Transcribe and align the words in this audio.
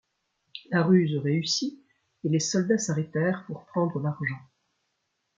La 0.71 0.81
ruse 0.81 1.15
réussit 1.17 1.79
et 2.23 2.29
les 2.29 2.39
soldats 2.39 2.79
s'arrêtèrent 2.79 3.45
pour 3.45 3.67
prendre 3.67 3.99
l'argent. 4.01 4.39